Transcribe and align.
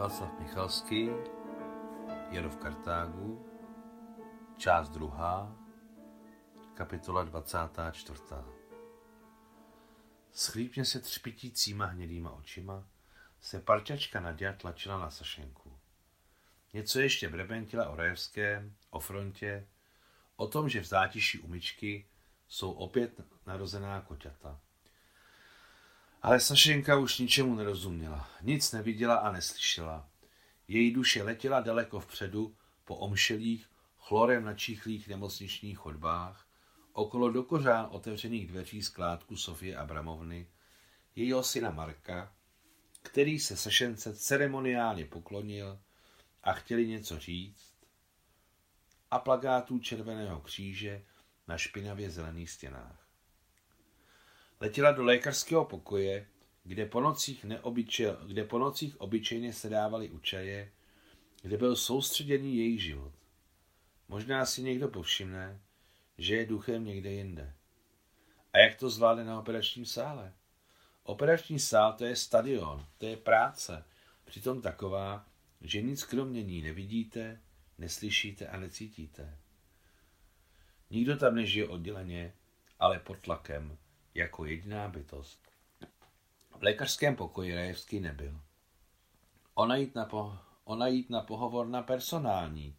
Václav 0.00 0.38
Michalský, 0.38 1.08
Jero 2.30 2.50
v 2.50 2.56
Kartágu, 2.56 3.46
část 4.56 4.88
druhá, 4.88 5.56
kapitola 6.74 7.24
24. 7.24 8.22
Schlípně 10.32 10.84
se 10.84 11.00
třpitícíma 11.00 11.86
hnědýma 11.86 12.30
očima 12.30 12.88
se 13.40 13.60
parťačka 13.60 14.20
Nadia 14.20 14.52
tlačila 14.52 14.98
na 14.98 15.10
Sašenku. 15.10 15.78
Něco 16.72 17.00
ještě 17.00 17.28
brebentila 17.28 17.88
o 17.88 17.96
Rajevském, 17.96 18.74
o 18.90 19.00
frontě, 19.00 19.68
o 20.36 20.46
tom, 20.46 20.68
že 20.68 20.80
v 20.80 20.86
zátiši 20.86 21.38
umyčky 21.38 22.06
jsou 22.48 22.72
opět 22.72 23.20
narozená 23.46 24.00
koťata. 24.00 24.60
Ale 26.22 26.40
Sašenka 26.40 26.98
už 26.98 27.18
ničemu 27.18 27.54
nerozuměla, 27.54 28.30
nic 28.42 28.72
neviděla 28.72 29.14
a 29.14 29.32
neslyšela. 29.32 30.08
Její 30.68 30.92
duše 30.92 31.22
letěla 31.22 31.60
daleko 31.60 32.00
vpředu 32.00 32.56
po 32.84 32.96
omšelých, 32.96 33.70
chlorem 33.98 34.44
načíchlých 34.44 35.08
nemocničních 35.08 35.78
chodbách, 35.78 36.46
okolo 36.92 37.30
dokořán 37.30 37.88
otevřených 37.90 38.46
dveří 38.46 38.82
skládku 38.82 39.36
Sofie 39.36 39.76
Abramovny, 39.76 40.48
jejího 41.16 41.42
syna 41.42 41.70
Marka, 41.70 42.32
který 43.02 43.38
se 43.38 43.56
Sašence 43.56 44.16
ceremoniálně 44.16 45.04
poklonil 45.04 45.80
a 46.42 46.52
chtěli 46.52 46.88
něco 46.88 47.18
říct, 47.18 47.74
a 49.10 49.18
plagátů 49.18 49.78
Červeného 49.78 50.40
kříže 50.40 51.04
na 51.48 51.58
špinavě 51.58 52.10
zelených 52.10 52.50
stěnách. 52.50 53.09
Letěla 54.60 54.92
do 54.92 55.04
lékařského 55.04 55.64
pokoje, 55.64 56.26
kde 56.64 56.86
po 56.86 57.00
nocích, 57.00 57.44
neobyče, 57.44 58.16
kde 58.26 58.44
po 58.44 58.58
nocích 58.58 59.00
obyčejně 59.00 59.52
sedávali 59.52 60.10
u 60.10 60.18
čaje, 60.18 60.72
kde 61.42 61.56
byl 61.56 61.76
soustředěný 61.76 62.56
jejich 62.56 62.82
život. 62.82 63.12
Možná 64.08 64.46
si 64.46 64.62
někdo 64.62 64.88
povšimne, 64.88 65.60
že 66.18 66.36
je 66.36 66.46
duchem 66.46 66.84
někde 66.84 67.10
jinde. 67.10 67.54
A 68.52 68.58
jak 68.58 68.74
to 68.78 68.90
zvládne 68.90 69.24
na 69.24 69.38
operačním 69.38 69.86
sále? 69.86 70.32
Operační 71.02 71.58
sál 71.58 71.92
to 71.92 72.04
je 72.04 72.16
stadion, 72.16 72.86
to 72.98 73.06
je 73.06 73.16
práce, 73.16 73.84
přitom 74.24 74.62
taková, 74.62 75.26
že 75.60 75.82
nic 75.82 76.04
kromě 76.04 76.42
ní 76.42 76.62
nevidíte, 76.62 77.40
neslyšíte 77.78 78.46
a 78.46 78.60
necítíte. 78.60 79.38
Nikdo 80.90 81.16
tam 81.16 81.34
nežije 81.34 81.68
odděleně, 81.68 82.34
ale 82.78 82.98
pod 82.98 83.18
tlakem, 83.18 83.78
jako 84.14 84.44
jediná 84.44 84.88
bytost. 84.88 85.40
V 86.58 86.62
lékařském 86.62 87.16
pokoji 87.16 87.54
Rajevský 87.54 88.00
nebyl. 88.00 88.40
Ona 89.54 89.76
jít 89.76 89.94
na, 89.94 90.04
po, 90.04 90.38
ona 90.64 90.86
jít 90.86 91.10
na 91.10 91.20
pohovor 91.20 91.66
na 91.66 91.82
personální, 91.82 92.76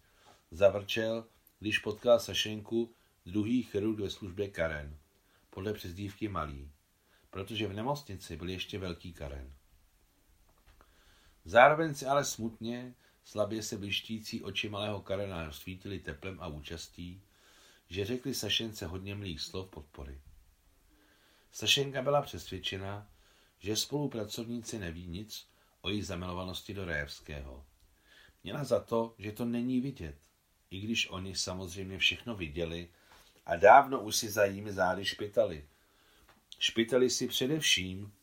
zavrčel, 0.52 1.26
když 1.60 1.80
potkal 1.80 2.20
Sašenku, 2.20 2.94
druhý 3.26 3.64
chirurg 3.64 4.00
ve 4.00 4.10
službě 4.10 4.48
Karen, 4.48 4.98
podle 5.50 5.74
přezdívky 5.74 6.28
Malý, 6.28 6.72
protože 7.30 7.68
v 7.68 7.74
nemocnici 7.74 8.38
byl 8.38 8.50
ještě 8.50 8.80
velký 8.80 9.14
Karen. 9.14 9.54
Zároveň 11.46 11.96
si 11.96 12.06
ale 12.06 12.26
smutně, 12.26 12.96
slabě 13.24 13.64
se 13.64 13.78
blištící 13.78 14.44
oči 14.44 14.70
malého 14.70 15.02
Karena 15.02 15.46
rozsvítily 15.46 16.00
teplem 16.00 16.38
a 16.42 16.48
účastí, 16.48 17.22
že 17.90 18.06
řekli 18.06 18.34
Sašence 18.34 18.86
hodně 18.86 19.16
mlých 19.16 19.42
slov 19.42 19.70
podpory. 19.70 20.22
Sašenka 21.52 22.02
byla 22.02 22.22
přesvědčena, 22.22 23.08
že 23.60 23.76
spolupracovníci 23.76 24.80
neví 24.80 25.08
nic 25.08 25.48
o 25.82 25.90
její 25.90 26.02
zamilovanosti 26.02 26.74
do 26.74 26.86
Rajevského. 26.86 27.66
Měla 28.44 28.64
za 28.64 28.80
to, 28.80 29.16
že 29.18 29.32
to 29.32 29.46
není 29.46 29.82
vidět, 29.82 30.16
i 30.72 30.80
když 30.80 31.10
oni 31.10 31.36
samozřejmě 31.36 31.98
všechno 31.98 32.36
viděli 32.36 32.90
a 33.46 33.56
dávno 33.56 34.00
už 34.02 34.16
si 34.16 34.30
za 34.30 34.46
jími 34.46 34.74
zády 34.74 35.06
špitali. 35.06 35.66
Špitali 36.60 37.10
si 37.10 37.28
především 37.28 38.14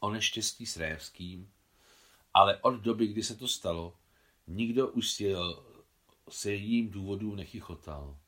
o 0.00 0.10
neštěstí 0.10 0.66
s 0.66 0.76
Rajevským, 0.76 1.52
ale 2.34 2.56
od 2.56 2.74
doby, 2.74 3.06
kdy 3.06 3.22
se 3.22 3.36
to 3.36 3.48
stalo, 3.48 3.96
nikdo 4.46 4.88
už 4.88 5.10
si, 5.10 5.34
se 6.28 6.52
jím 6.52 6.90
důvodů 6.90 7.34
nechychotal 7.34 8.18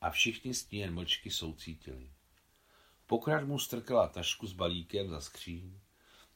a 0.00 0.10
všichni 0.10 0.54
s 0.54 0.70
ní 0.70 0.78
jen 0.78 0.94
mlčky 0.94 1.30
soucítili. 1.30 2.10
Pokrát 3.12 3.44
mu 3.44 3.58
strkala 3.58 4.08
tašku 4.08 4.46
s 4.46 4.52
balíkem 4.52 5.08
za 5.08 5.20
skříň 5.20 5.78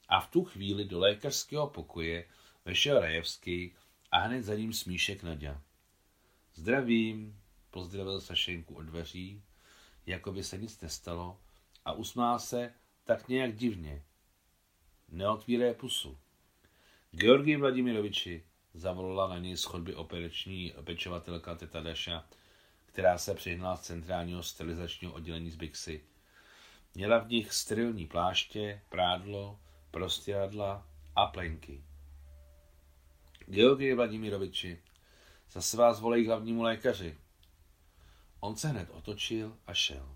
a 0.09 0.19
v 0.21 0.27
tu 0.27 0.43
chvíli 0.43 0.85
do 0.85 0.99
lékařského 0.99 1.67
pokoje 1.67 2.25
vešel 2.65 2.99
Rajevský 2.99 3.73
a 4.11 4.19
hned 4.19 4.43
za 4.43 4.55
ním 4.55 4.73
smíšek 4.73 5.23
Nadia. 5.23 5.61
Zdravím, 6.53 7.41
pozdravil 7.71 8.21
Sašenku 8.21 8.75
od 8.75 8.81
dveří, 8.81 9.43
jako 10.05 10.31
by 10.31 10.43
se 10.43 10.57
nic 10.57 10.81
nestalo 10.81 11.39
a 11.85 11.93
usmál 11.93 12.39
se 12.39 12.73
tak 13.03 13.27
nějak 13.27 13.55
divně. 13.55 14.03
Neotvírej 15.09 15.73
pusu. 15.73 16.17
Georgii 17.11 17.57
Vladimiroviči, 17.57 18.43
zavolala 18.73 19.27
na 19.27 19.39
něj 19.39 19.57
z 19.57 19.63
chodby 19.63 19.95
pečovatelka 20.83 21.55
teta 21.55 21.81
Daša, 21.81 22.25
která 22.85 23.17
se 23.17 23.35
přihnala 23.35 23.75
z 23.75 23.81
centrálního 23.81 24.43
sterilizačního 24.43 25.13
oddělení 25.13 25.51
z 25.51 25.55
Bixy. 25.55 26.03
Měla 26.95 27.17
v 27.17 27.29
nich 27.29 27.53
sterilní 27.53 28.07
pláště, 28.07 28.81
prádlo, 28.89 29.59
prostěradla 29.91 30.87
a 31.15 31.25
plenky. 31.25 31.83
Georgii 33.49 33.93
Vladimiroviči, 33.93 34.81
zase 35.51 35.77
vás 35.77 35.99
volej 35.99 36.27
hlavnímu 36.27 36.61
lékaři. 36.61 37.17
On 38.39 38.55
se 38.55 38.67
hned 38.67 38.89
otočil 38.91 39.57
a 39.67 39.73
šel. 39.73 40.15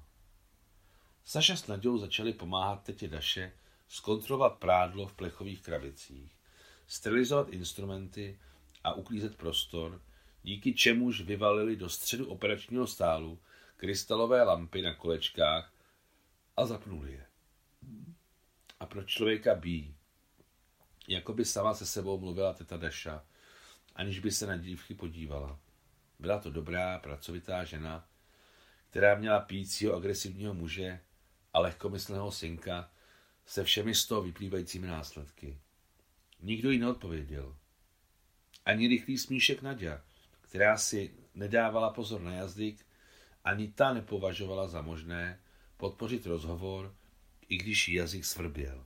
Saša 1.25 1.55
s 1.55 1.67
Nadějou 1.67 1.97
začali 1.97 2.33
pomáhat 2.33 2.83
tetě 2.83 3.07
Daše 3.07 3.51
zkontrolovat 3.87 4.59
prádlo 4.59 5.07
v 5.07 5.13
plechových 5.13 5.61
krabicích, 5.61 6.31
sterilizovat 6.87 7.49
instrumenty 7.49 8.39
a 8.83 8.93
uklízet 8.93 9.37
prostor, 9.37 10.01
díky 10.43 10.73
čemuž 10.73 11.21
vyvalili 11.21 11.75
do 11.75 11.89
středu 11.89 12.25
operačního 12.27 12.87
stálu 12.87 13.39
krystalové 13.77 14.43
lampy 14.43 14.81
na 14.81 14.95
kolečkách 14.95 15.73
a 16.57 16.65
zapnuli 16.65 17.11
je. 17.11 17.25
A 18.79 18.85
pro 18.85 19.03
člověka 19.03 19.55
bí, 19.55 19.95
jako 21.07 21.33
by 21.33 21.45
sama 21.45 21.73
se 21.73 21.85
sebou 21.85 22.19
mluvila 22.19 22.53
teta 22.53 22.77
Daša, 22.77 23.25
aniž 23.95 24.19
by 24.19 24.31
se 24.31 24.47
na 24.47 24.57
dívky 24.57 24.93
podívala. 24.93 25.59
Byla 26.19 26.39
to 26.39 26.51
dobrá, 26.51 26.99
pracovitá 26.99 27.63
žena, 27.63 28.07
která 28.89 29.15
měla 29.15 29.39
pícího 29.39 29.95
agresivního 29.95 30.53
muže 30.53 30.99
a 31.53 31.59
lehkomyslného 31.59 32.31
synka 32.31 32.91
se 33.45 33.63
všemi 33.63 33.95
z 33.95 34.05
toho 34.05 34.21
vyplývajícími 34.21 34.87
následky. 34.87 35.59
Nikdo 36.41 36.71
jí 36.71 36.79
neodpověděl. 36.79 37.55
Ani 38.65 38.87
rychlý 38.87 39.17
smíšek 39.17 39.61
Nadia, 39.61 40.01
která 40.41 40.77
si 40.77 41.13
nedávala 41.35 41.93
pozor 41.93 42.21
na 42.21 42.33
jazyk, 42.33 42.85
ani 43.43 43.71
ta 43.71 43.93
nepovažovala 43.93 44.67
za 44.67 44.81
možné 44.81 45.39
podpořit 45.81 46.25
rozhovor, 46.25 46.95
i 47.49 47.57
když 47.57 47.89
jazyk 47.89 48.25
svrběl. 48.25 48.85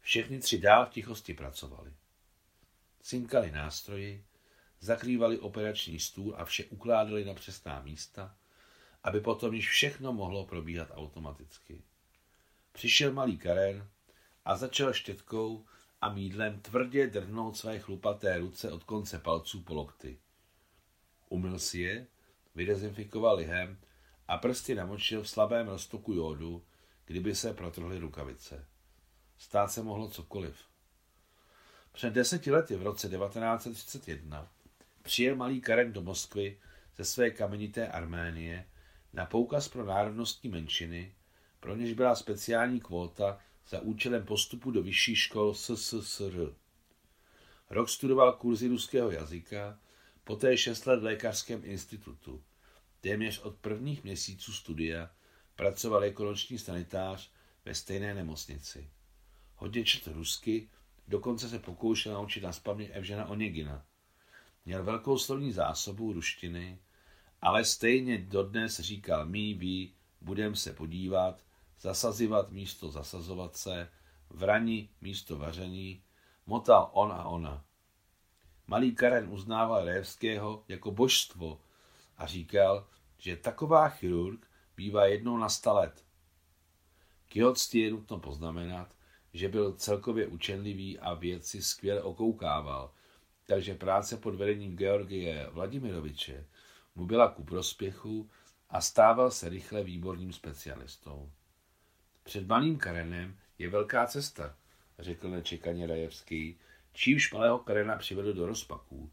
Všechny 0.00 0.38
tři 0.38 0.58
dál 0.58 0.86
v 0.86 0.90
tichosti 0.90 1.34
pracovali. 1.34 1.92
Cinkali 3.02 3.50
nástroji, 3.50 4.24
zakrývali 4.80 5.38
operační 5.38 6.00
stůl 6.00 6.34
a 6.38 6.44
vše 6.44 6.64
ukládali 6.64 7.24
na 7.24 7.34
přesná 7.34 7.82
místa, 7.82 8.36
aby 9.02 9.20
potom 9.20 9.54
již 9.54 9.68
všechno 9.68 10.12
mohlo 10.12 10.46
probíhat 10.46 10.88
automaticky. 10.94 11.82
Přišel 12.72 13.12
malý 13.12 13.38
Karen 13.38 13.88
a 14.44 14.56
začal 14.56 14.92
štětkou 14.92 15.66
a 16.00 16.12
mídlem 16.12 16.60
tvrdě 16.60 17.06
drhnout 17.06 17.56
své 17.56 17.78
chlupaté 17.78 18.38
ruce 18.38 18.72
od 18.72 18.84
konce 18.84 19.18
palců 19.18 19.62
po 19.62 19.74
lokty. 19.74 20.18
Umyl 21.28 21.58
si 21.58 21.78
je, 21.78 22.06
vydezinfikoval 22.54 23.36
lihem 23.36 23.78
a 24.28 24.38
prsty 24.38 24.74
namočil 24.74 25.22
v 25.22 25.28
slabém 25.28 25.68
roztoku 25.68 26.12
jódu, 26.12 26.64
kdyby 27.04 27.34
se 27.34 27.54
protrhly 27.54 27.98
rukavice. 27.98 28.64
Stát 29.38 29.72
se 29.72 29.82
mohlo 29.82 30.08
cokoliv. 30.08 30.56
Před 31.92 32.12
deseti 32.12 32.50
lety 32.50 32.76
v 32.76 32.82
roce 32.82 33.08
1931 33.08 34.48
přijel 35.02 35.36
malý 35.36 35.60
Karen 35.60 35.92
do 35.92 36.02
Moskvy 36.02 36.58
ze 36.96 37.04
své 37.04 37.30
kamenité 37.30 37.88
Arménie 37.88 38.66
na 39.12 39.26
poukaz 39.26 39.68
pro 39.68 39.84
národnostní 39.84 40.50
menšiny, 40.50 41.14
pro 41.60 41.76
něž 41.76 41.92
byla 41.92 42.14
speciální 42.14 42.80
kvóta 42.80 43.38
za 43.68 43.80
účelem 43.80 44.24
postupu 44.24 44.70
do 44.70 44.82
vyšší 44.82 45.16
škol 45.16 45.54
SSSR. 45.54 46.54
Rok 47.70 47.88
studoval 47.88 48.32
kurzy 48.32 48.68
ruského 48.68 49.10
jazyka, 49.10 49.78
poté 50.24 50.56
šest 50.56 50.86
let 50.86 51.00
v 51.00 51.04
lékařském 51.04 51.60
institutu. 51.64 52.42
Téměř 53.00 53.38
od 53.38 53.56
prvních 53.56 54.04
měsíců 54.04 54.52
studia 54.52 55.10
pracoval 55.56 56.04
jako 56.04 56.24
noční 56.24 56.58
sanitář 56.58 57.30
ve 57.64 57.74
stejné 57.74 58.14
nemocnici. 58.14 58.90
Hodně 59.56 59.84
četl 59.84 60.12
rusky, 60.12 60.68
dokonce 61.08 61.48
se 61.48 61.58
pokoušel 61.58 62.14
naučit 62.14 62.42
na 62.42 62.52
spamě 62.52 62.88
Evžena 62.88 63.26
Onegina. 63.26 63.84
Měl 64.64 64.84
velkou 64.84 65.18
slovní 65.18 65.52
zásobu 65.52 66.12
ruštiny, 66.12 66.78
ale 67.42 67.64
stejně 67.64 68.18
dodnes 68.18 68.80
říkal 68.80 69.26
mý, 69.26 69.54
ví, 69.54 69.94
budem 70.20 70.56
se 70.56 70.72
podívat, 70.72 71.44
zasazivat 71.80 72.50
místo 72.50 72.90
zasazovat 72.90 73.56
se, 73.56 73.90
vrani 74.30 74.88
místo 75.00 75.38
vaření, 75.38 76.02
motal 76.46 76.90
on 76.92 77.12
a 77.12 77.24
ona. 77.24 77.64
Malý 78.66 78.94
Karen 78.94 79.28
uznával 79.32 79.84
Révského 79.84 80.64
jako 80.68 80.90
božstvo 80.90 81.60
a 82.18 82.26
říkal, 82.26 82.86
že 83.18 83.36
taková 83.36 83.88
chirurg 83.88 84.46
bývá 84.76 85.06
jednou 85.06 85.36
na 85.36 85.48
sta 85.48 85.72
let. 85.72 86.04
K 87.28 87.36
jeho 87.36 87.54
je 87.74 87.90
nutno 87.90 88.18
poznamenat, 88.18 88.94
že 89.32 89.48
byl 89.48 89.72
celkově 89.72 90.26
učenlivý 90.26 90.98
a 90.98 91.14
věci 91.14 91.62
skvěle 91.62 92.02
okoukával, 92.02 92.92
takže 93.46 93.74
práce 93.74 94.16
pod 94.16 94.34
vedením 94.34 94.76
Georgie 94.76 95.48
Vladimiroviče 95.50 96.46
mu 96.94 97.06
byla 97.06 97.28
ku 97.28 97.44
prospěchu 97.44 98.30
a 98.70 98.80
stával 98.80 99.30
se 99.30 99.48
rychle 99.48 99.84
výborným 99.84 100.32
specialistou. 100.32 101.30
Před 102.22 102.46
malým 102.46 102.78
Karenem 102.78 103.36
je 103.58 103.70
velká 103.70 104.06
cesta, 104.06 104.56
řekl 104.98 105.30
nečekaně 105.30 105.86
Rajevský, 105.86 106.58
čímž 106.92 107.32
malého 107.32 107.58
Karena 107.58 107.96
přivedl 107.96 108.32
do 108.32 108.46
rozpaků. 108.46 109.10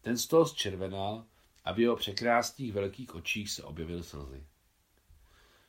Ten 0.00 0.18
z 0.18 0.26
toho 0.26 0.46
zčervenal 0.46 1.24
a 1.64 1.72
v 1.72 1.80
jeho 1.80 1.96
překrásných 1.96 2.72
velkých 2.72 3.14
očích 3.14 3.50
se 3.50 3.62
objevil 3.64 4.02
slzy. 4.02 4.46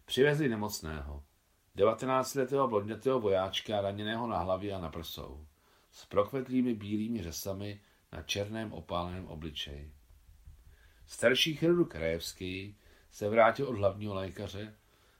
Přivezli 0.05 0.49
nemocného. 0.49 1.23
19-letého 1.77 2.67
blondětého 2.67 3.19
vojáčka 3.19 3.81
raněného 3.81 4.27
na 4.27 4.37
hlavě 4.37 4.73
a 4.73 4.79
na 4.79 4.89
prsou, 4.89 5.47
s 5.91 6.05
prokvetlými 6.05 6.73
bílými 6.73 7.23
řasami 7.23 7.81
na 8.11 8.21
černém 8.21 8.73
opáleném 8.73 9.27
obličeji. 9.27 9.93
Starší 11.07 11.55
chirurg 11.55 11.91
Krajevský 11.91 12.77
se 13.11 13.29
vrátil 13.29 13.67
od 13.67 13.75
hlavního 13.77 14.13
lékaře, 14.13 14.75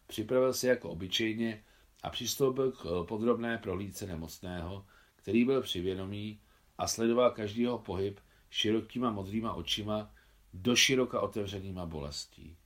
připravil 0.07 0.53
se 0.53 0.67
jako 0.67 0.89
obyčejně 0.89 1.63
a 2.03 2.09
přistoupil 2.09 2.71
k 2.71 3.05
podrobné 3.07 3.57
prohlídce 3.57 4.07
nemocného, 4.07 4.85
který 5.15 5.45
byl 5.45 5.61
přivědomý 5.61 6.41
a 6.77 6.87
sledoval 6.87 7.31
každý 7.31 7.61
jeho 7.61 7.79
pohyb 7.79 8.19
širokýma 8.49 9.11
modrýma 9.11 9.53
očima 9.53 10.13
do 10.53 10.75
široka 10.75 11.21
otevřenýma 11.21 11.85
bolestí. 11.85 12.57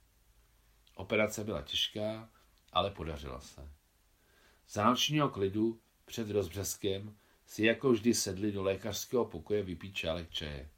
Operace 0.96 1.44
byla 1.44 1.62
těžká, 1.62 2.30
ale 2.74 2.92
podařila 2.92 3.40
se. 3.40 3.72
Za 4.70 4.86
nočního 4.86 5.30
klidu 5.30 5.80
před 6.06 6.30
rozbřeskem 6.30 7.18
si 7.46 7.66
jako 7.66 7.92
vždy 7.92 8.14
sedli 8.14 8.52
do 8.52 8.64
lékařského 8.64 9.26
pokoje 9.26 9.64
vypít 9.64 9.96
čálek 9.96 10.30
čaje. 10.32 10.70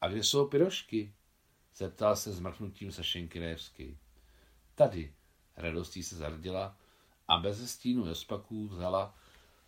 A 0.00 0.08
kde 0.08 0.22
jsou 0.22 0.48
pyrošky? 0.48 1.14
Zeptal 1.76 2.16
se 2.16 2.32
zmrknutím 2.32 2.92
Sašenky 2.92 3.38
Révsky. 3.38 3.98
Tady, 4.74 5.14
radostí 5.56 6.02
se 6.02 6.16
zardila 6.16 6.76
a 7.28 7.38
bez 7.38 7.70
stínu 7.70 8.06
jospaků 8.06 8.68
vzala 8.68 9.14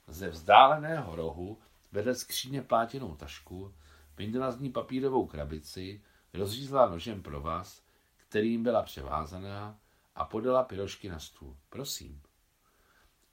ze 0.06 0.30
vzdáleného 0.30 1.16
rohu 1.16 1.58
vedle 1.92 2.14
skříně 2.14 2.62
plátěnou 2.62 3.16
tašku, 3.16 3.74
vyndala 4.16 4.50
z 4.50 4.60
ní 4.60 4.72
papírovou 4.72 5.26
krabici, 5.26 6.02
rozřízla 6.34 6.88
nožem 6.88 7.22
pro 7.22 7.40
vás, 7.40 7.82
kterým 8.16 8.62
byla 8.62 8.82
převázaná 8.82 9.78
a 10.14 10.24
podala 10.24 10.62
pyrošky 10.62 11.08
na 11.08 11.18
stůl. 11.18 11.56
Prosím. 11.68 12.22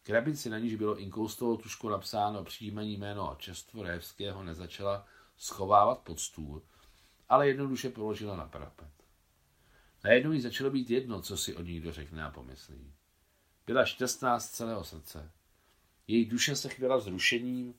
Krabici, 0.03 0.49
na 0.49 0.59
níž 0.59 0.75
bylo 0.75 0.97
inkoustovou 0.97 1.57
tuškou 1.57 1.89
napsáno 1.89 2.43
příjmení 2.43 2.97
jméno 2.97 3.31
a 3.31 3.35
čestvo 3.35 3.83
Révského, 3.83 4.43
nezačala 4.43 5.05
schovávat 5.37 5.99
pod 5.99 6.19
stůl, 6.19 6.61
ale 7.29 7.47
jednoduše 7.47 7.89
položila 7.89 8.35
na 8.35 8.45
parapet. 8.45 8.89
Najednou 10.03 10.31
jí 10.31 10.41
začalo 10.41 10.69
být 10.69 10.89
jedno, 10.89 11.21
co 11.21 11.37
si 11.37 11.55
o 11.55 11.61
ní 11.61 11.79
kdo 11.79 11.93
řekne 11.93 12.23
a 12.23 12.31
pomyslí. 12.31 12.93
Byla 13.65 13.85
šťastná 13.85 14.39
z 14.39 14.49
celého 14.49 14.83
srdce. 14.83 15.31
Její 16.07 16.25
duše 16.25 16.55
se 16.55 16.69
chvěla 16.69 16.99
zrušením 16.99 17.73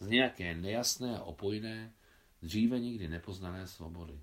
z 0.00 0.08
nějaké 0.08 0.54
nejasné 0.54 1.18
a 1.18 1.22
opojné, 1.22 1.92
dříve 2.42 2.80
nikdy 2.80 3.08
nepoznané 3.08 3.66
svobody. 3.66 4.20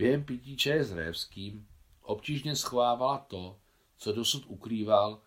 Během 0.00 0.24
pití 0.24 0.56
čaje 0.56 0.84
s 0.84 0.92
Révským 0.92 1.68
obtížně 2.02 2.56
schovávala 2.56 3.18
to, 3.18 3.60
co 3.96 4.12
dosud 4.12 4.44
ukrýval, 4.46 5.22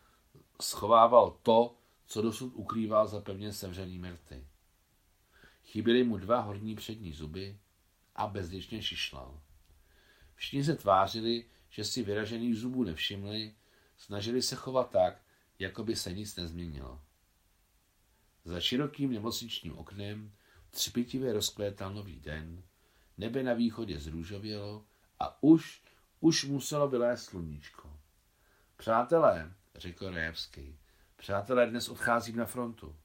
schovával 0.61 1.39
to, 1.43 1.75
co 2.05 2.21
dosud 2.21 2.53
ukrýval 2.55 3.07
za 3.07 3.21
pevně 3.21 3.53
sevřený 3.53 3.99
mrty. 3.99 4.47
Chyběly 5.65 6.03
mu 6.03 6.17
dva 6.17 6.39
horní 6.39 6.75
přední 6.75 7.13
zuby 7.13 7.57
a 8.15 8.27
bezděčně 8.27 8.81
šišlal. 8.81 9.41
Všichni 10.35 10.63
se 10.63 10.75
tvářili, 10.75 11.45
že 11.69 11.83
si 11.83 12.03
vyražených 12.03 12.57
zubů 12.57 12.83
nevšimli, 12.83 13.55
snažili 13.97 14.41
se 14.41 14.55
chovat 14.55 14.89
tak, 14.89 15.21
jako 15.59 15.83
by 15.83 15.95
se 15.95 16.13
nic 16.13 16.35
nezměnilo. 16.35 17.01
Za 18.45 18.59
širokým 18.59 19.11
nemocničním 19.11 19.77
oknem 19.77 20.33
třpitivě 20.71 21.33
rozkvétal 21.33 21.93
nový 21.93 22.19
den, 22.19 22.63
nebe 23.17 23.43
na 23.43 23.53
východě 23.53 23.99
zrůžovělo 23.99 24.85
a 25.19 25.43
už, 25.43 25.81
už 26.19 26.45
muselo 26.45 26.87
vylézt 26.87 27.25
sluníčko. 27.25 27.99
Přátelé, 28.77 29.53
řekl 29.75 30.09
Rejevský, 30.09 30.77
přátelé, 31.15 31.67
dnes 31.67 31.89
odcházím 31.89 32.35
na 32.35 32.45
frontu. 32.45 32.95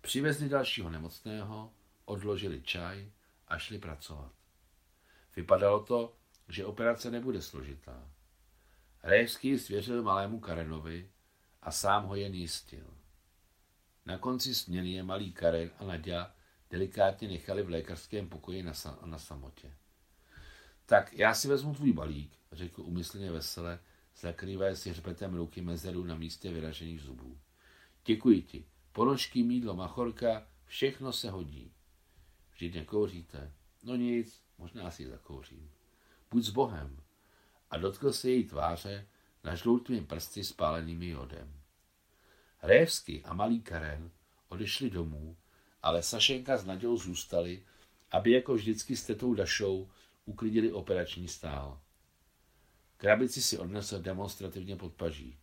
Přivezli 0.00 0.48
dalšího 0.48 0.90
nemocného, 0.90 1.72
odložili 2.04 2.62
čaj 2.62 3.10
a 3.48 3.58
šli 3.58 3.78
pracovat. 3.78 4.32
Vypadalo 5.36 5.84
to, 5.84 6.14
že 6.48 6.66
operace 6.66 7.10
nebude 7.10 7.42
složitá. 7.42 8.08
Rejevský 9.02 9.58
svěřil 9.58 10.02
malému 10.02 10.40
Karenovi 10.40 11.10
a 11.62 11.70
sám 11.70 12.04
ho 12.04 12.14
jen 12.14 12.34
jistil. 12.34 12.86
Na 14.06 14.18
konci 14.18 14.54
směny 14.54 14.92
je 14.92 15.02
malý 15.02 15.32
Karen 15.32 15.70
a 15.78 15.84
Nadia 15.84 16.34
delikátně 16.70 17.28
nechali 17.28 17.62
v 17.62 17.70
lékařském 17.70 18.28
pokoji 18.28 18.62
na, 18.62 18.72
sa- 18.72 19.06
na 19.06 19.18
samotě. 19.18 19.74
Tak 20.86 21.12
já 21.12 21.34
si 21.34 21.48
vezmu 21.48 21.74
tvůj 21.74 21.92
balík, 21.92 22.32
řekl 22.52 22.82
umyslně 22.82 23.30
vesele, 23.30 23.78
zakrývaje 24.20 24.76
si 24.76 24.90
hřbetem 24.90 25.34
ruky 25.34 25.60
mezeru 25.60 26.04
na 26.04 26.14
místě 26.14 26.52
vyražených 26.52 27.00
zubů. 27.00 27.38
Děkuji 28.04 28.42
ti. 28.42 28.64
Ponožky, 28.92 29.42
mídlo, 29.42 29.74
machorka, 29.74 30.46
všechno 30.64 31.12
se 31.12 31.30
hodí. 31.30 31.72
Vždyť 32.52 32.74
nekouříte. 32.74 33.52
No 33.82 33.96
nic, 33.96 34.42
možná 34.58 34.90
si 34.90 35.06
zakouřím. 35.06 35.70
Buď 36.30 36.44
s 36.44 36.50
Bohem. 36.50 37.00
A 37.70 37.78
dotkl 37.78 38.12
se 38.12 38.30
její 38.30 38.44
tváře 38.44 39.06
na 39.44 39.54
žloutými 39.54 40.00
prsty 40.00 40.44
spálenými 40.44 41.08
jodem. 41.08 41.60
Révsky 42.62 43.22
a 43.24 43.34
malý 43.34 43.62
Karen 43.62 44.10
odešli 44.48 44.90
domů, 44.90 45.36
ale 45.84 46.02
Sašenka 46.02 46.56
s 46.56 46.64
Nadějou 46.64 46.96
zůstali, 46.96 47.62
aby 48.10 48.30
jako 48.30 48.54
vždycky 48.54 48.96
s 48.96 49.06
tetou 49.06 49.34
Dašou 49.34 49.90
uklidili 50.24 50.72
operační 50.72 51.28
stál. 51.28 51.80
Krabici 52.96 53.42
si 53.42 53.58
odnesl 53.58 54.02
demonstrativně 54.02 54.76
pod 54.76 54.94
paží. 54.94 55.38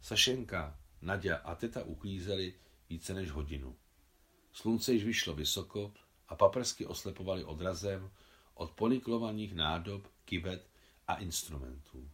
Sašenka, 0.00 0.78
Nadia 1.02 1.36
a 1.36 1.54
teta 1.54 1.84
uklízeli 1.84 2.54
více 2.90 3.14
než 3.14 3.30
hodinu. 3.30 3.76
Slunce 4.52 4.92
již 4.92 5.04
vyšlo 5.04 5.34
vysoko 5.34 5.92
a 6.28 6.36
paprsky 6.36 6.86
oslepovali 6.86 7.44
odrazem 7.44 8.10
od 8.54 8.70
poniklovaných 8.70 9.54
nádob, 9.54 10.06
kybet 10.24 10.70
a 11.08 11.14
instrumentů. 11.14 12.10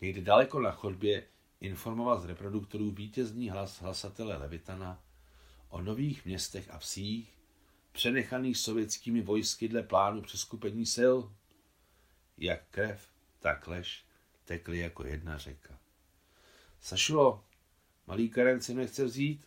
Někde 0.00 0.20
daleko 0.20 0.60
na 0.60 0.70
chodbě 0.70 1.26
informoval 1.60 2.20
z 2.20 2.24
reproduktorů 2.24 2.90
vítězný 2.90 3.50
hlas 3.50 3.80
hlasatele 3.80 4.36
Levitana 4.36 5.02
o 5.68 5.80
nových 5.82 6.24
městech 6.24 6.70
a 6.70 6.78
vsích, 6.78 7.38
přenechaných 7.92 8.58
sovětskými 8.58 9.22
vojsky 9.22 9.68
dle 9.68 9.82
plánu 9.82 10.22
přeskupení 10.22 10.86
sil. 10.96 11.16
Jak 12.36 12.68
krev, 12.70 13.08
tak 13.38 13.66
lež 13.66 14.04
tekly 14.44 14.78
jako 14.78 15.06
jedna 15.06 15.38
řeka. 15.38 15.78
Sašulo, 16.80 17.44
malý 18.06 18.28
Karen 18.28 18.60
si 18.60 18.74
nechce 18.74 19.04
vzít, 19.04 19.46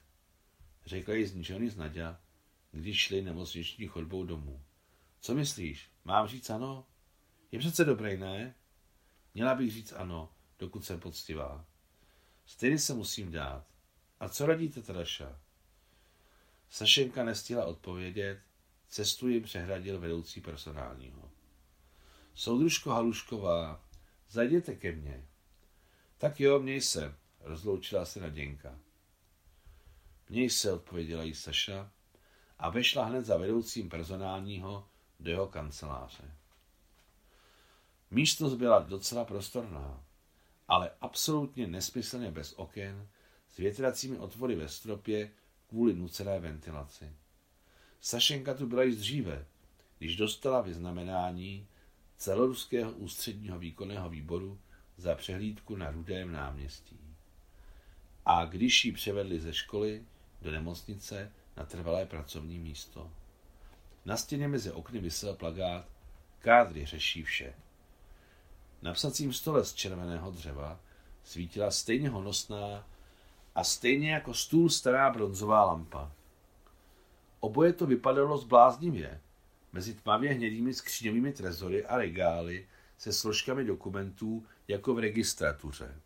řekla 0.85 1.13
jí 1.13 1.25
zničený 1.25 1.69
z 1.69 1.77
Nadia, 1.77 2.19
když 2.71 2.99
šli 2.99 3.21
nemocniční 3.21 3.87
chodbou 3.87 4.25
domů. 4.25 4.61
Co 5.19 5.35
myslíš? 5.35 5.89
Mám 6.05 6.27
říct 6.27 6.49
ano? 6.49 6.85
Je 7.51 7.59
přece 7.59 7.85
dobrý, 7.85 8.17
ne? 8.17 8.55
Měla 9.33 9.55
bych 9.55 9.71
říct 9.71 9.93
ano, 9.93 10.33
dokud 10.59 10.85
jsem 10.85 10.99
poctivá. 10.99 11.65
Stejně 12.45 12.79
se 12.79 12.93
musím 12.93 13.31
dát. 13.31 13.65
A 14.19 14.29
co 14.29 14.45
radíte, 14.45 14.81
Tadaša? 14.81 15.39
Sašenka 16.71 17.23
nestihla 17.23 17.65
odpovědět, 17.65 18.39
cestu 18.87 19.27
jim 19.27 19.43
přehradil 19.43 19.99
vedoucí 19.99 20.41
personálního. 20.41 21.31
Soudružko 22.33 22.89
Halušková, 22.89 23.83
zajděte 24.29 24.75
ke 24.75 24.91
mně. 24.91 25.27
Tak 26.17 26.39
jo, 26.39 26.59
měj 26.59 26.81
se, 26.81 27.15
rozloučila 27.39 28.05
se 28.05 28.19
Naděnka. 28.19 28.79
Měj 30.29 30.49
se, 30.49 30.71
odpověděla 30.71 31.23
jí 31.23 31.35
Saša 31.35 31.91
a 32.59 32.69
vešla 32.69 33.05
hned 33.05 33.25
za 33.25 33.37
vedoucím 33.37 33.89
personálního 33.89 34.87
do 35.19 35.31
jeho 35.31 35.47
kanceláře. 35.47 36.35
Místnost 38.11 38.53
byla 38.53 38.79
docela 38.79 39.25
prostorná, 39.25 40.03
ale 40.67 40.91
absolutně 41.01 41.67
nesmyslně 41.67 42.31
bez 42.31 42.53
oken, 42.53 43.09
s 43.49 43.57
větracími 43.57 44.17
otvory 44.17 44.55
ve 44.55 44.69
stropě 44.69 45.31
kvůli 45.71 45.93
nucené 45.93 46.39
ventilaci. 46.39 47.11
Sašenka 48.01 48.53
tu 48.53 48.67
byla 48.67 48.83
již 48.83 48.95
dříve, 48.95 49.45
když 49.97 50.15
dostala 50.15 50.61
vyznamenání 50.61 51.67
celoruského 52.17 52.91
ústředního 52.91 53.59
výkonného 53.59 54.09
výboru 54.09 54.59
za 54.97 55.15
přehlídku 55.15 55.75
na 55.75 55.91
Rudém 55.91 56.31
náměstí. 56.31 56.99
A 58.25 58.45
když 58.45 58.85
ji 58.85 58.91
převedli 58.91 59.39
ze 59.39 59.53
školy 59.53 60.03
do 60.41 60.51
nemocnice 60.51 61.31
na 61.57 61.65
trvalé 61.65 62.05
pracovní 62.05 62.59
místo. 62.59 63.11
Na 64.05 64.17
stěně 64.17 64.47
mezi 64.47 64.71
okny 64.71 64.99
vysel 64.99 65.35
plagát 65.35 65.85
Kádry 66.39 66.85
řeší 66.85 67.23
vše. 67.23 67.53
Na 68.81 68.93
psacím 68.93 69.33
stole 69.33 69.65
z 69.65 69.73
červeného 69.73 70.31
dřeva 70.31 70.79
svítila 71.23 71.71
stejně 71.71 72.09
honosná 72.09 72.85
a 73.55 73.63
stejně 73.63 74.11
jako 74.11 74.33
stůl 74.33 74.69
stará 74.69 75.09
bronzová 75.09 75.65
lampa. 75.65 76.11
Oboje 77.39 77.73
to 77.73 77.85
vypadalo 77.85 78.37
zbláznivě, 78.37 79.21
mezi 79.73 79.93
tmavě 79.93 80.33
hnědými 80.33 80.73
skříňovými 80.73 81.33
trezory 81.33 81.85
a 81.85 81.97
regály 81.97 82.67
se 82.97 83.13
složkami 83.13 83.65
dokumentů 83.65 84.45
jako 84.67 84.93
v 84.93 84.99
registratuře. 84.99 86.01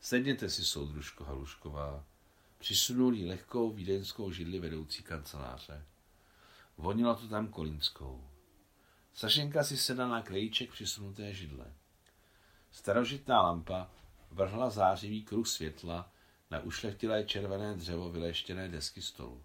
Sedněte 0.00 0.50
si, 0.50 0.64
soudružko 0.64 1.24
Halušková. 1.24 2.04
Přisunul 2.58 3.14
jí 3.14 3.26
lehkou 3.26 3.70
vídeňskou 3.70 4.32
židli 4.32 4.58
vedoucí 4.58 5.02
kanceláře. 5.02 5.84
Vonilo 6.76 7.14
to 7.16 7.28
tam 7.28 7.48
kolínskou. 7.48 8.24
Sašenka 9.14 9.64
si 9.64 9.76
sedla 9.76 10.08
na 10.08 10.22
krajíček 10.22 10.70
přisunuté 10.70 11.34
židle. 11.34 11.74
Starožitná 12.70 13.42
lampa 13.42 13.90
vrhla 14.30 14.70
zářivý 14.70 15.22
kruh 15.22 15.48
světla 15.48 16.12
na 16.50 16.60
ušlechtilé 16.60 17.24
červené 17.24 17.74
dřevo 17.74 18.10
vyleštěné 18.10 18.68
desky 18.68 19.02
stolu. 19.02 19.42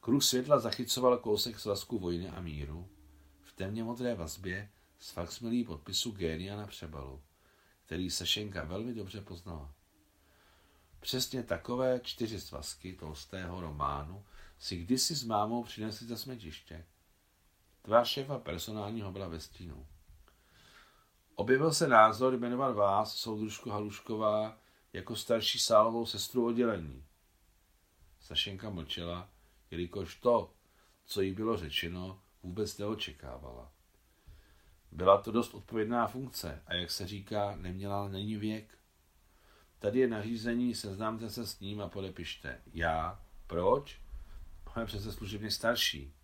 Kruh 0.00 0.24
světla 0.24 0.58
zachycoval 0.58 1.18
kousek 1.18 1.60
svazku 1.60 1.98
vojny 1.98 2.28
a 2.28 2.40
míru 2.40 2.88
v 3.40 3.52
temně 3.52 3.84
modré 3.84 4.14
vazbě 4.14 4.70
s 4.98 5.10
faxmilí 5.10 5.64
podpisu 5.64 6.10
Génia 6.10 6.56
na 6.56 6.66
přebalu, 6.66 7.22
který 7.86 8.10
Sašenka 8.10 8.64
velmi 8.64 8.94
dobře 8.94 9.20
poznala. 9.20 9.74
Přesně 11.00 11.42
takové 11.42 12.00
čtyři 12.02 12.40
svazky 12.40 12.92
tolstého 12.92 13.60
románu 13.60 14.24
si 14.58 14.76
kdysi 14.76 15.14
s 15.14 15.24
mámou 15.24 15.62
přinesli 15.62 16.06
za 16.06 16.16
smetiště. 16.16 16.84
Tvá 17.82 18.04
šéfa 18.04 18.38
personálního 18.38 19.12
byla 19.12 19.28
ve 19.28 19.40
stínu. 19.40 19.86
Objevil 21.34 21.72
se 21.72 21.88
názor 21.88 22.38
jmenovat 22.38 22.72
vás, 22.72 23.16
soudružku 23.16 23.70
Halušková, 23.70 24.58
jako 24.92 25.16
starší 25.16 25.58
sálovou 25.58 26.06
sestru 26.06 26.46
oddělení. 26.46 27.04
Sašenka 28.20 28.70
mlčela, 28.70 29.30
jelikož 29.70 30.16
to, 30.16 30.54
co 31.04 31.20
jí 31.20 31.32
bylo 31.32 31.56
řečeno, 31.56 32.22
vůbec 32.42 32.78
neočekávala. 32.78 33.72
Byla 34.92 35.22
to 35.22 35.32
dost 35.32 35.54
odpovědná 35.54 36.06
funkce 36.06 36.62
a 36.66 36.74
jak 36.74 36.90
se 36.90 37.06
říká, 37.06 37.56
neměla 37.56 38.08
není 38.08 38.36
věk. 38.36 38.78
Tady 39.78 39.98
je 39.98 40.08
nařízení, 40.08 40.74
seznámte 40.74 41.30
se 41.30 41.46
s 41.46 41.60
ním 41.60 41.80
a 41.80 41.88
podepište. 41.88 42.60
Já? 42.72 43.24
Proč? 43.46 44.00
Máme 44.66 44.86
přece 44.86 45.12
služebně 45.12 45.50
starší. 45.50 46.14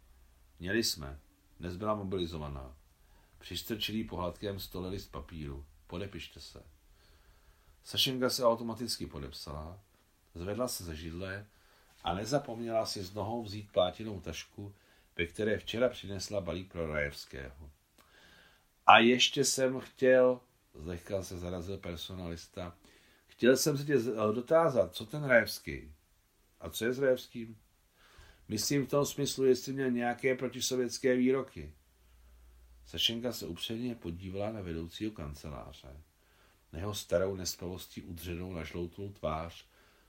Měli 0.58 0.84
jsme. 0.84 1.20
Dnes 1.60 1.76
byla 1.76 1.94
mobilizovaná. 1.94 2.76
Přistrčilý 3.38 4.04
pohádkem 4.04 4.60
stole 4.60 4.88
list 4.88 5.12
papíru. 5.12 5.66
Podepište 5.86 6.40
se. 6.40 6.77
Sašenka 7.88 8.30
se 8.30 8.44
automaticky 8.44 9.06
podepsala, 9.06 9.80
zvedla 10.34 10.68
se 10.68 10.84
ze 10.84 10.96
židle 10.96 11.46
a 12.04 12.14
nezapomněla 12.14 12.86
si 12.86 13.02
z 13.02 13.14
nohou 13.14 13.42
vzít 13.42 13.72
plátinou 13.72 14.20
tašku, 14.20 14.74
ve 15.16 15.26
které 15.26 15.58
včera 15.58 15.88
přinesla 15.88 16.40
balík 16.40 16.72
pro 16.72 16.86
Rajevského. 16.86 17.70
A 18.86 18.98
ještě 18.98 19.44
jsem 19.44 19.80
chtěl, 19.80 20.40
zlehka 20.74 21.22
se 21.22 21.38
zarazil 21.38 21.78
personalista, 21.78 22.76
chtěl 23.26 23.56
jsem 23.56 23.78
se 23.78 23.84
tě 23.84 23.98
dotázat, 24.34 24.94
co 24.94 25.06
ten 25.06 25.24
Rajevský? 25.24 25.92
A 26.60 26.70
co 26.70 26.84
je 26.84 26.92
s 26.92 26.98
Rajevským? 26.98 27.58
Myslím 28.48 28.86
v 28.86 28.90
tom 28.90 29.06
smyslu, 29.06 29.44
jestli 29.44 29.72
měl 29.72 29.90
nějaké 29.90 30.34
protisovětské 30.34 31.16
výroky. 31.16 31.72
Sašenka 32.86 33.32
se 33.32 33.46
upřeně 33.46 33.94
podívala 33.94 34.52
na 34.52 34.60
vedoucího 34.60 35.10
kanceláře. 35.10 36.07
Na 36.72 36.78
jeho 36.78 36.94
starou 36.94 37.36
nespavostí 37.36 38.02
udřenou 38.02 38.52
na 38.52 38.64
žloutou 38.64 39.12
tvář 39.12 39.66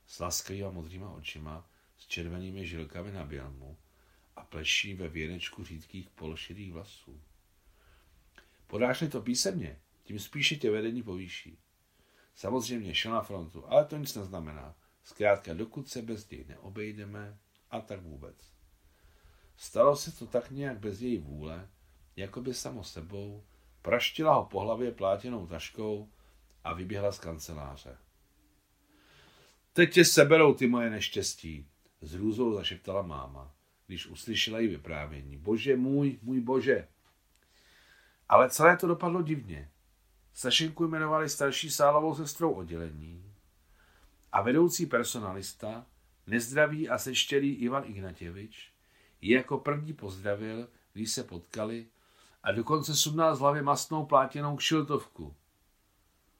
s 0.07 0.19
laskavýma 0.19 0.71
modrýma 0.71 1.09
očima, 1.09 1.69
s 1.97 2.07
červenými 2.07 2.67
žilkami 2.67 3.11
na 3.11 3.25
bělmu 3.25 3.77
a 4.35 4.43
pleší 4.43 4.93
ve 4.93 5.09
věnečku 5.09 5.63
řídkých 5.63 6.09
pološedých 6.09 6.73
vlasů. 6.73 7.21
Podáš 8.67 9.03
to 9.11 9.21
písemně, 9.21 9.79
tím 10.03 10.19
spíše 10.19 10.55
tě 10.55 10.71
vedení 10.71 11.03
povýší. 11.03 11.57
Samozřejmě 12.35 12.95
šel 12.95 13.11
na 13.11 13.21
frontu, 13.21 13.67
ale 13.67 13.85
to 13.85 13.97
nic 13.97 14.15
neznamená. 14.15 14.75
Zkrátka, 15.03 15.53
dokud 15.53 15.89
se 15.89 16.01
bez 16.01 16.29
něj 16.29 16.45
neobejdeme, 16.47 17.37
a 17.71 17.81
tak 17.81 18.01
vůbec. 18.01 18.35
Stalo 19.57 19.95
se 19.95 20.11
to 20.11 20.27
tak 20.27 20.51
nějak 20.51 20.79
bez 20.79 21.01
její 21.01 21.17
vůle, 21.17 21.69
jako 22.15 22.41
by 22.41 22.53
samo 22.53 22.83
sebou, 22.83 23.43
praštila 23.81 24.33
ho 24.33 24.45
po 24.45 24.59
hlavě 24.59 24.91
plátěnou 24.91 25.47
taškou 25.47 26.09
a 26.63 26.73
vyběhla 26.73 27.11
z 27.11 27.19
kanceláře. 27.19 27.97
Teď 29.73 29.93
tě 29.93 30.05
seberou 30.05 30.53
ty 30.53 30.67
moje 30.67 30.89
neštěstí, 30.89 31.67
s 32.01 32.13
hrůzou 32.13 32.53
zašeptala 32.53 33.01
máma, 33.01 33.55
když 33.87 34.07
uslyšela 34.07 34.59
její 34.59 34.67
vyprávění. 34.67 35.37
Bože 35.37 35.75
můj, 35.75 36.19
můj 36.21 36.41
bože. 36.41 36.87
Ale 38.29 38.49
celé 38.49 38.77
to 38.77 38.87
dopadlo 38.87 39.21
divně. 39.21 39.71
Sašinku 40.33 40.87
jmenovali 40.87 41.29
starší 41.29 41.69
sálovou 41.69 42.15
sestrou 42.15 42.51
oddělení 42.51 43.33
a 44.31 44.41
vedoucí 44.41 44.85
personalista, 44.85 45.85
nezdravý 46.27 46.89
a 46.89 46.97
seštělý 46.97 47.53
Ivan 47.53 47.83
Ignatěvič, 47.85 48.73
ji 49.21 49.33
jako 49.33 49.57
první 49.57 49.93
pozdravil, 49.93 50.67
když 50.93 51.11
se 51.11 51.23
potkali 51.23 51.87
a 52.43 52.51
dokonce 52.51 52.95
sundal 52.95 53.35
z 53.35 53.39
hlavy 53.39 53.61
mastnou 53.61 54.05
plátěnou 54.05 54.55
kšiltovku. 54.55 55.35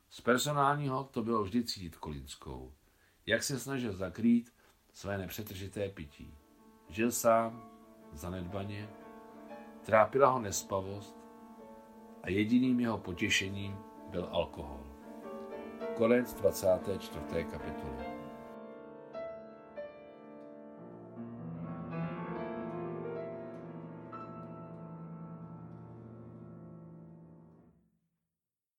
Z 0.10 0.22
personálního 0.22 1.04
to 1.04 1.24
bylo 1.24 1.44
vždy 1.44 1.63
cítit 1.63 1.96
Kolínskou, 1.96 2.74
jak 3.25 3.44
se 3.44 3.60
snažil 3.60 3.94
zakrýt 3.96 4.54
své 4.94 5.18
nepřetržité 5.18 5.89
pití. 5.89 6.38
Žil 6.89 7.12
sám, 7.12 7.70
zanedbaně, 8.13 8.89
trápila 9.86 10.30
ho 10.30 10.39
nespavost 10.39 11.16
a 12.24 12.30
jediným 12.30 12.80
jeho 12.80 12.98
potěšením 12.98 13.78
byl 14.10 14.30
alkohol. 14.32 14.84
Konec 15.98 16.34
24. 16.34 17.44
kapitoly. 17.44 18.18